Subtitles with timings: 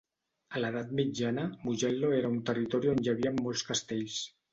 [0.53, 4.17] A l"Edat mitjana, Mugello era un territori on hi havien molts castells.